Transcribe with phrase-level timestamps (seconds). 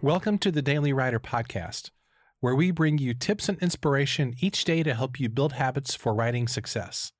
[0.00, 1.90] Welcome to the Daily Writer Podcast,
[2.38, 6.14] where we bring you tips and inspiration each day to help you build habits for
[6.14, 7.10] writing success.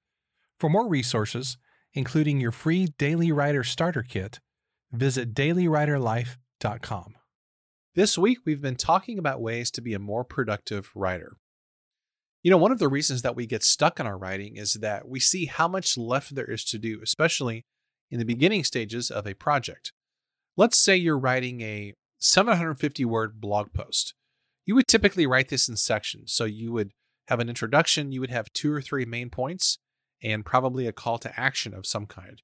[0.61, 1.57] For more resources,
[1.93, 4.39] including your free Daily Writer Starter Kit,
[4.93, 7.17] visit dailywriterlife.com.
[7.97, 11.33] This week, we've been talking about ways to be a more productive writer.
[12.45, 15.09] You know, one of the reasons that we get stuck in our writing is that
[15.09, 17.67] we see how much left there is to do, especially
[18.09, 19.93] in the beginning stages of a project.
[20.57, 24.15] Let's say you're writing a 750 word blog post.
[24.65, 26.33] You would typically write this in sections.
[26.33, 26.93] So you would
[27.29, 29.79] have an introduction, you would have two or three main points,
[30.23, 32.43] and probably a call to action of some kind.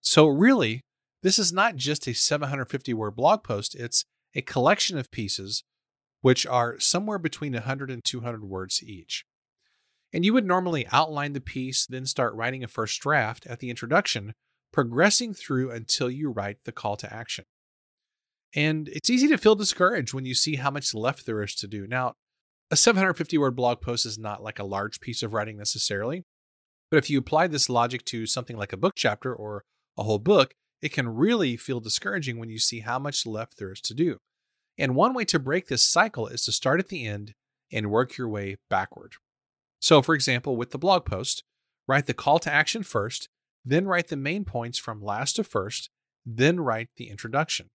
[0.00, 0.82] So, really,
[1.22, 5.64] this is not just a 750 word blog post, it's a collection of pieces
[6.20, 9.24] which are somewhere between 100 and 200 words each.
[10.12, 13.70] And you would normally outline the piece, then start writing a first draft at the
[13.70, 14.34] introduction,
[14.72, 17.44] progressing through until you write the call to action.
[18.56, 21.68] And it's easy to feel discouraged when you see how much left there is to
[21.68, 21.86] do.
[21.86, 22.14] Now,
[22.70, 26.24] a 750 word blog post is not like a large piece of writing necessarily,
[26.90, 29.64] but if you apply this logic to something like a book chapter or
[29.98, 33.72] a whole book, it can really feel discouraging when you see how much left there
[33.72, 34.18] is to do.
[34.78, 37.34] And one way to break this cycle is to start at the end
[37.72, 39.14] and work your way backward.
[39.80, 41.44] So, for example, with the blog post,
[41.86, 43.28] write the call to action first,
[43.64, 45.90] then write the main points from last to first,
[46.24, 47.68] then write the introduction.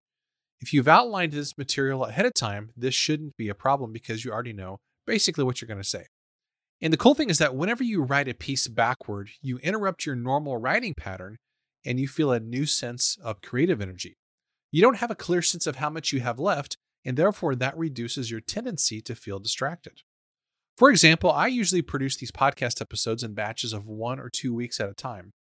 [0.61, 4.31] If you've outlined this material ahead of time, this shouldn't be a problem because you
[4.31, 6.05] already know basically what you're going to say.
[6.81, 10.15] And the cool thing is that whenever you write a piece backward, you interrupt your
[10.15, 11.37] normal writing pattern
[11.85, 14.17] and you feel a new sense of creative energy.
[14.71, 17.77] You don't have a clear sense of how much you have left, and therefore that
[17.77, 20.01] reduces your tendency to feel distracted.
[20.77, 24.79] For example, I usually produce these podcast episodes in batches of one or two weeks
[24.79, 25.33] at a time.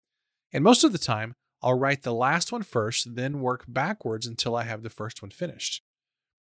[0.52, 4.56] And most of the time, I'll write the last one first, then work backwards until
[4.56, 5.82] I have the first one finished.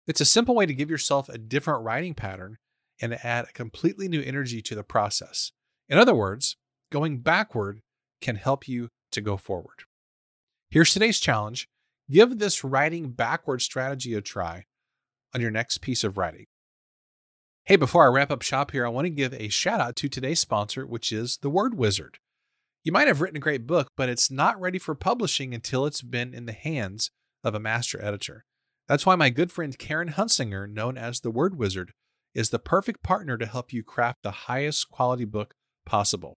[0.07, 2.57] It's a simple way to give yourself a different writing pattern
[3.01, 5.51] and add a completely new energy to the process.
[5.87, 6.57] In other words,
[6.91, 7.81] going backward
[8.21, 9.83] can help you to go forward.
[10.69, 11.67] Here's today's challenge
[12.09, 14.65] give this writing backward strategy a try
[15.33, 16.45] on your next piece of writing.
[17.65, 20.09] Hey, before I wrap up shop here, I want to give a shout out to
[20.09, 22.17] today's sponsor, which is The Word Wizard.
[22.83, 26.01] You might have written a great book, but it's not ready for publishing until it's
[26.01, 27.11] been in the hands
[27.43, 28.45] of a master editor.
[28.87, 31.91] That's why my good friend Karen Hunsanger, known as the Word Wizard,
[32.33, 35.53] is the perfect partner to help you craft the highest quality book
[35.85, 36.35] possible.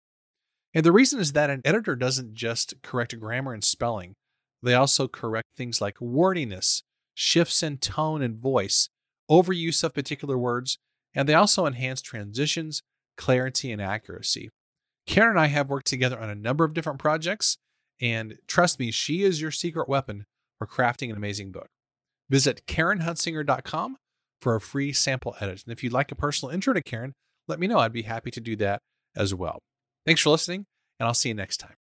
[0.75, 4.15] And the reason is that an editor doesn't just correct grammar and spelling,
[4.63, 6.83] they also correct things like wordiness,
[7.15, 8.89] shifts in tone and voice,
[9.31, 10.79] overuse of particular words,
[11.15, 12.83] and they also enhance transitions,
[13.17, 14.51] clarity, and accuracy.
[15.07, 17.57] Karen and I have worked together on a number of different projects,
[18.01, 20.25] and trust me, she is your secret weapon
[20.59, 21.69] for crafting an amazing book.
[22.31, 23.97] Visit KarenHunsanger.com
[24.41, 25.63] for a free sample edit.
[25.65, 27.13] And if you'd like a personal intro to Karen,
[27.49, 27.79] let me know.
[27.79, 28.81] I'd be happy to do that
[29.17, 29.59] as well.
[30.07, 30.67] Thanks for listening,
[30.99, 31.75] and I'll see you next time.